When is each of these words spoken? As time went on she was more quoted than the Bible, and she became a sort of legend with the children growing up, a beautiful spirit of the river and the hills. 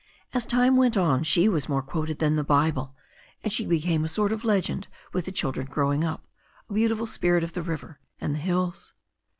As 0.33 0.47
time 0.47 0.77
went 0.77 0.97
on 0.97 1.21
she 1.21 1.47
was 1.47 1.69
more 1.69 1.83
quoted 1.83 2.17
than 2.17 2.35
the 2.35 2.43
Bible, 2.43 2.95
and 3.43 3.53
she 3.53 3.67
became 3.67 4.03
a 4.03 4.07
sort 4.07 4.31
of 4.33 4.43
legend 4.43 4.87
with 5.13 5.25
the 5.25 5.31
children 5.31 5.67
growing 5.67 6.03
up, 6.03 6.25
a 6.67 6.73
beautiful 6.73 7.05
spirit 7.05 7.43
of 7.43 7.53
the 7.53 7.61
river 7.61 7.99
and 8.19 8.33
the 8.33 8.39
hills. 8.39 8.93